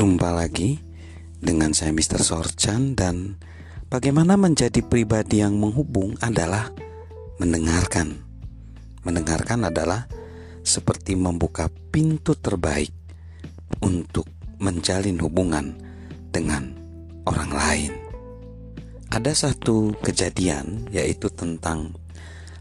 Jumpa 0.00 0.32
lagi 0.32 0.80
dengan 1.44 1.76
saya 1.76 1.92
Mr. 1.92 2.24
Sorchan 2.24 2.96
dan 2.96 3.36
bagaimana 3.92 4.32
menjadi 4.40 4.80
pribadi 4.80 5.44
yang 5.44 5.60
menghubung 5.60 6.16
adalah 6.24 6.72
mendengarkan. 7.36 8.16
Mendengarkan 9.04 9.68
adalah 9.68 10.08
seperti 10.64 11.20
membuka 11.20 11.68
pintu 11.92 12.32
terbaik 12.32 12.88
untuk 13.84 14.24
menjalin 14.56 15.20
hubungan 15.20 15.76
dengan 16.32 16.72
orang 17.28 17.52
lain. 17.52 17.92
Ada 19.12 19.52
satu 19.52 19.92
kejadian 20.00 20.88
yaitu 20.96 21.28
tentang 21.28 21.92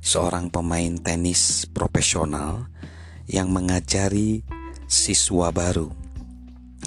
seorang 0.03 0.51
pemain 0.51 0.91
tenis 0.99 1.63
profesional 1.71 2.67
yang 3.31 3.47
mengajari 3.47 4.43
siswa 4.91 5.55
baru 5.55 5.98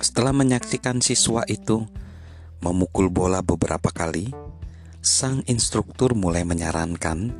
setelah 0.02 0.34
menyaksikan 0.34 0.98
siswa 0.98 1.46
itu 1.46 1.86
memukul 2.58 3.06
bola 3.06 3.38
beberapa 3.38 3.94
kali, 3.94 4.34
sang 4.98 5.46
instruktur 5.46 6.18
mulai 6.18 6.42
menyarankan 6.42 7.30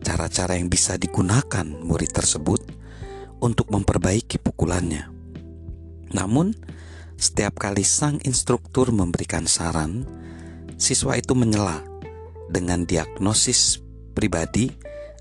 cara-cara 0.00 0.56
yang 0.56 0.72
bisa 0.72 0.96
digunakan 0.96 1.68
murid 1.68 2.08
tersebut 2.16 2.64
untuk 3.44 3.68
memperbaiki 3.68 4.40
pukulannya. 4.40 5.12
Namun, 6.16 6.56
setiap 7.20 7.60
kali 7.60 7.84
sang 7.84 8.16
instruktur 8.24 8.88
memberikan 8.88 9.44
saran, 9.44 10.08
siswa 10.80 11.12
itu 11.20 11.36
menyela 11.36 11.84
dengan 12.48 12.88
diagnosis 12.88 13.84
pribadi 14.16 14.72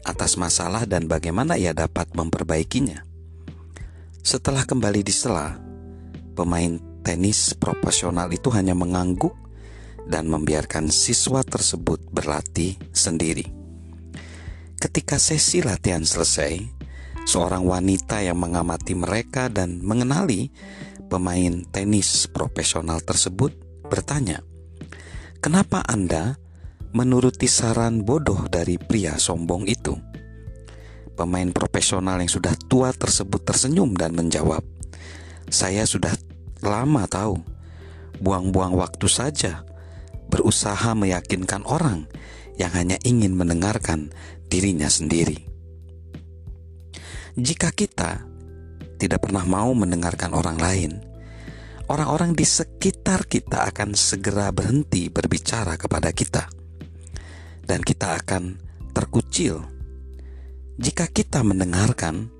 atas 0.07 0.39
masalah 0.39 0.87
dan 0.87 1.11
bagaimana 1.11 1.59
ia 1.59 1.75
dapat 1.75 2.07
memperbaikinya. 2.15 3.03
Setelah 4.23 4.63
kembali 4.63 5.03
di 5.03 5.11
sela, 5.11 5.66
pemain 6.37 6.77
tenis 7.01 7.57
profesional 7.57 8.29
itu 8.29 8.53
hanya 8.53 8.77
mengangguk 8.77 9.33
dan 10.05 10.29
membiarkan 10.29 10.93
siswa 10.93 11.41
tersebut 11.41 12.13
berlatih 12.13 12.77
sendiri. 12.93 13.49
Ketika 14.77 15.17
sesi 15.17 15.65
latihan 15.65 16.05
selesai, 16.05 16.61
seorang 17.25 17.65
wanita 17.65 18.21
yang 18.21 18.37
mengamati 18.37 18.93
mereka 18.93 19.49
dan 19.49 19.81
mengenali 19.81 20.53
pemain 21.09 21.65
tenis 21.73 22.29
profesional 22.29 23.01
tersebut 23.01 23.57
bertanya, 23.89 24.45
"Kenapa 25.41 25.81
Anda 25.89 26.37
menuruti 26.93 27.49
saran 27.49 28.05
bodoh 28.05 28.45
dari 28.47 28.77
pria 28.77 29.17
sombong 29.17 29.65
itu?" 29.65 29.97
Pemain 31.17 31.49
profesional 31.49 32.21
yang 32.21 32.29
sudah 32.29 32.53
tua 32.69 32.93
tersebut 32.93 33.41
tersenyum 33.41 33.97
dan 33.97 34.13
menjawab, 34.13 34.61
"Saya 35.49 35.89
sudah 35.89 36.13
lama 36.61 37.05
tahu. 37.09 37.37
Buang-buang 38.17 38.73
waktu 38.73 39.05
saja, 39.05 39.61
berusaha 40.33 40.97
meyakinkan 40.97 41.63
orang 41.69 42.09
yang 42.57 42.73
hanya 42.73 42.97
ingin 43.05 43.37
mendengarkan 43.37 44.09
dirinya 44.49 44.89
sendiri. 44.89 45.45
Jika 47.37 47.69
kita 47.69 48.25
tidak 48.97 49.29
pernah 49.29 49.45
mau 49.45 49.77
mendengarkan 49.77 50.33
orang 50.33 50.57
lain, 50.57 50.91
orang-orang 51.85 52.33
di 52.33 52.41
sekitar 52.41 53.29
kita 53.29 53.69
akan 53.69 53.93
segera 53.93 54.49
berhenti 54.49 55.13
berbicara 55.13 55.77
kepada 55.77 56.09
kita, 56.09 56.49
dan 57.69 57.85
kita 57.85 58.17
akan 58.17 58.57
terkucil. 58.97 59.61
Jika 60.81 61.05
kita 61.13 61.45
mendengarkan, 61.45 62.33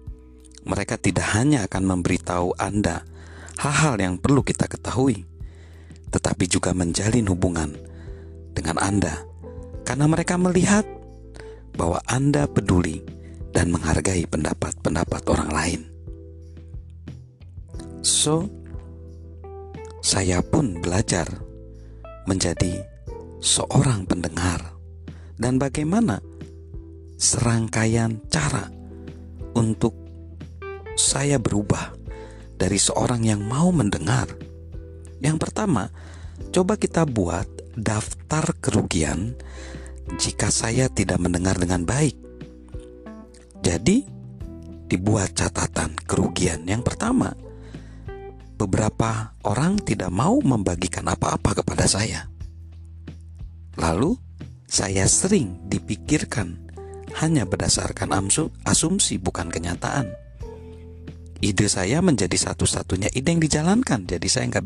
mereka 0.66 0.98
tidak 0.98 1.30
hanya 1.38 1.70
akan 1.70 1.84
memberitahu 1.94 2.58
Anda 2.58 3.06
hal-hal 3.58 3.98
yang 3.98 4.16
perlu 4.22 4.46
kita 4.46 4.70
ketahui, 4.70 5.26
tetapi 6.14 6.46
juga 6.46 6.72
menjalin 6.78 7.26
hubungan 7.28 7.74
dengan 8.54 8.78
Anda. 8.78 9.26
Karena 9.82 10.06
mereka 10.06 10.38
melihat 10.38 10.86
bahwa 11.74 12.02
Anda 12.06 12.46
peduli 12.46 13.02
dan 13.52 13.74
menghargai 13.74 14.30
pendapat-pendapat 14.30 15.22
orang 15.34 15.50
lain. 15.50 15.82
So, 18.06 18.46
saya 20.06 20.40
pun 20.46 20.80
belajar 20.80 21.26
menjadi 22.30 22.86
seorang 23.42 24.06
pendengar. 24.06 24.78
Dan 25.38 25.62
bagaimana 25.62 26.18
serangkaian 27.18 28.26
cara 28.30 28.70
untuk 29.54 29.94
saya 30.98 31.38
berubah 31.38 31.97
dari 32.58 32.82
seorang 32.82 33.22
yang 33.24 33.46
mau 33.46 33.70
mendengar. 33.70 34.26
Yang 35.22 35.38
pertama, 35.38 35.94
coba 36.50 36.76
kita 36.76 37.06
buat 37.06 37.46
daftar 37.78 38.58
kerugian 38.58 39.38
jika 40.18 40.50
saya 40.50 40.90
tidak 40.90 41.22
mendengar 41.22 41.56
dengan 41.62 41.86
baik. 41.86 42.18
Jadi, 43.62 44.06
dibuat 44.90 45.38
catatan 45.38 45.94
kerugian. 46.10 46.66
Yang 46.66 46.94
pertama, 46.94 47.38
beberapa 48.58 49.38
orang 49.46 49.78
tidak 49.86 50.10
mau 50.10 50.42
membagikan 50.42 51.06
apa-apa 51.06 51.62
kepada 51.62 51.86
saya. 51.86 52.26
Lalu, 53.78 54.18
saya 54.66 55.06
sering 55.06 55.70
dipikirkan 55.70 56.58
hanya 57.22 57.46
berdasarkan 57.46 58.14
asumsi, 58.66 59.18
bukan 59.22 59.50
kenyataan 59.50 60.27
ide 61.42 61.68
saya 61.70 62.02
menjadi 62.02 62.34
satu-satunya 62.34 63.14
ide 63.14 63.30
yang 63.34 63.42
dijalankan. 63.42 64.06
Jadi 64.10 64.28
saya 64.30 64.46
nggak 64.50 64.64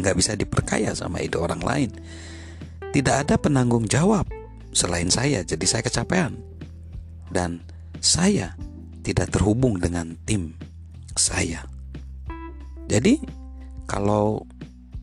nggak 0.00 0.14
bisa 0.16 0.32
diperkaya 0.34 0.96
sama 0.96 1.20
ide 1.20 1.36
orang 1.36 1.60
lain. 1.60 1.90
Tidak 2.94 3.14
ada 3.26 3.34
penanggung 3.36 3.90
jawab 3.90 4.28
selain 4.70 5.10
saya. 5.10 5.42
Jadi 5.42 5.64
saya 5.66 5.82
kecapean 5.82 6.38
dan 7.32 7.60
saya 7.98 8.54
tidak 9.04 9.34
terhubung 9.34 9.80
dengan 9.82 10.16
tim 10.24 10.56
saya. 11.18 11.66
Jadi 12.88 13.20
kalau 13.84 14.44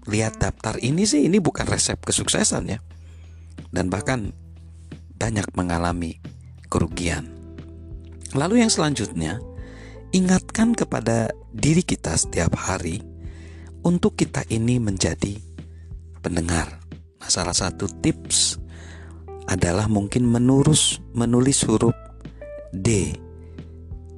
lihat 0.10 0.42
daftar 0.42 0.82
ini 0.82 1.06
sih 1.06 1.30
ini 1.30 1.38
bukan 1.38 1.66
resep 1.70 1.98
kesuksesan 2.02 2.66
ya. 2.72 2.80
Dan 3.72 3.88
bahkan 3.88 4.36
banyak 5.22 5.48
mengalami 5.54 6.18
kerugian. 6.68 7.30
Lalu 8.34 8.64
yang 8.64 8.72
selanjutnya, 8.72 9.44
ingatkan 10.12 10.76
kepada 10.76 11.32
diri 11.56 11.84
kita 11.84 12.16
setiap 12.16 12.56
hari 12.60 13.00
untuk 13.82 14.20
kita 14.20 14.44
ini 14.52 14.78
menjadi 14.78 15.40
pendengar. 16.20 16.84
Nah, 17.18 17.30
salah 17.32 17.56
satu 17.56 17.88
tips 17.88 18.60
adalah 19.48 19.88
mungkin 19.88 20.28
menurus 20.28 21.00
menulis 21.16 21.64
huruf 21.66 21.96
D 22.72 23.16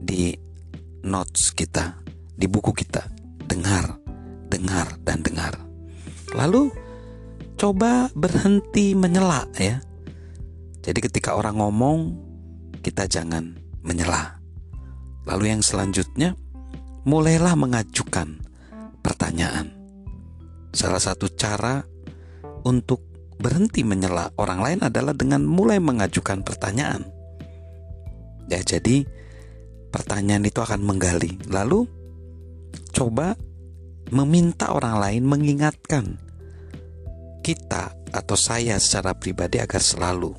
di 0.03 0.33
notes 1.05 1.53
kita, 1.53 2.01
di 2.33 2.45
buku 2.49 2.73
kita. 2.73 3.05
Dengar, 3.45 4.01
dengar 4.49 4.97
dan 5.05 5.21
dengar. 5.21 5.53
Lalu 6.33 6.73
coba 7.53 8.09
berhenti 8.17 8.97
menyela 8.97 9.45
ya. 9.61 9.77
Jadi 10.83 10.99
ketika 11.05 11.37
orang 11.37 11.61
ngomong 11.61 12.17
kita 12.81 13.07
jangan 13.07 13.55
menyela 13.85 14.32
Lalu 15.23 15.56
yang 15.56 15.61
selanjutnya, 15.63 16.35
mulailah 17.07 17.56
mengajukan 17.56 18.39
pertanyaan. 19.03 19.72
Salah 20.73 21.00
satu 21.00 21.31
cara 21.31 21.84
untuk 22.63 23.03
berhenti 23.38 23.84
menyela 23.84 24.31
orang 24.39 24.59
lain 24.63 24.79
adalah 24.88 25.11
dengan 25.11 25.44
mulai 25.44 25.78
mengajukan 25.78 26.41
pertanyaan. 26.41 27.03
Ya, 28.47 28.59
jadi 28.63 29.03
pertanyaan 29.91 30.47
itu 30.47 30.59
akan 30.59 30.81
menggali. 30.84 31.40
Lalu 31.47 31.85
coba 32.96 33.35
meminta 34.09 34.72
orang 34.72 34.99
lain 34.99 35.23
mengingatkan 35.28 36.17
kita 37.43 37.91
atau 38.16 38.37
saya 38.40 38.79
secara 38.79 39.11
pribadi 39.17 39.59
agar 39.59 39.84
selalu 39.84 40.31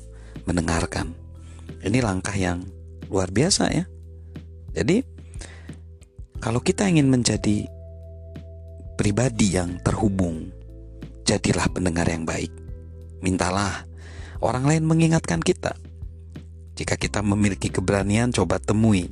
mendengarkan. 0.49 1.13
Ini 1.85 2.01
langkah 2.01 2.33
yang 2.33 2.65
luar 3.07 3.29
biasa 3.29 3.69
ya. 3.69 3.85
Jadi 4.75 4.99
kalau 6.43 6.59
kita 6.59 6.85
ingin 6.91 7.07
menjadi 7.07 7.65
pribadi 8.99 9.55
yang 9.55 9.79
terhubung, 9.81 10.51
jadilah 11.23 11.71
pendengar 11.71 12.05
yang 12.11 12.27
baik. 12.27 12.51
Mintalah 13.23 13.87
orang 14.43 14.67
lain 14.67 14.83
mengingatkan 14.83 15.39
kita. 15.39 15.73
Jika 16.75 16.99
kita 16.99 17.23
memiliki 17.23 17.71
keberanian, 17.71 18.35
coba 18.35 18.59
temui 18.59 19.07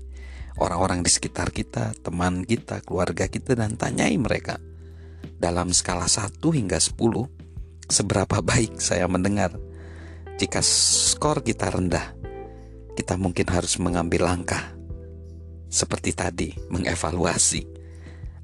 orang-orang 0.60 1.02
di 1.02 1.10
sekitar 1.10 1.50
kita, 1.50 1.96
teman 2.04 2.44
kita, 2.44 2.84
keluarga 2.84 3.26
kita, 3.32 3.56
dan 3.56 3.80
tanyai 3.80 4.20
mereka. 4.20 4.60
Dalam 5.40 5.72
skala 5.72 6.06
1 6.06 6.38
hingga 6.54 6.78
10, 6.78 7.00
seberapa 7.88 8.44
baik 8.44 8.84
saya 8.84 9.08
mendengar. 9.08 9.56
Jika 10.38 10.60
skor 10.60 11.40
kita 11.42 11.72
rendah, 11.72 12.14
kita 13.00 13.16
mungkin 13.16 13.48
harus 13.48 13.80
mengambil 13.80 14.28
langkah 14.28 14.76
seperti 15.74 16.14
tadi 16.14 16.54
mengevaluasi 16.70 17.66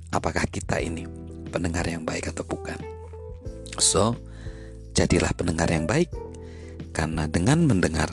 apakah 0.10 0.50
kita 0.50 0.82
ini 0.82 1.06
pendengar 1.54 1.86
yang 1.86 2.02
baik 2.02 2.34
atau 2.34 2.42
bukan. 2.42 2.82
So, 3.78 4.18
jadilah 4.98 5.30
pendengar 5.38 5.70
yang 5.70 5.86
baik 5.86 6.10
karena 6.90 7.30
dengan 7.30 7.70
mendengar 7.70 8.10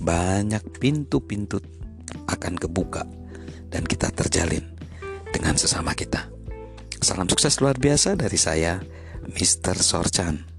banyak 0.00 0.64
pintu-pintu 0.80 1.60
akan 2.24 2.56
kebuka 2.56 3.04
dan 3.68 3.84
kita 3.84 4.08
terjalin 4.16 4.64
dengan 5.28 5.60
sesama 5.60 5.92
kita. 5.92 6.32
Salam 7.04 7.28
sukses 7.28 7.60
luar 7.60 7.76
biasa 7.76 8.16
dari 8.16 8.40
saya, 8.40 8.80
Mr. 9.28 9.76
Sorchan. 9.76 10.53